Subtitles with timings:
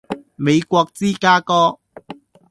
[0.35, 1.77] 美國芝加哥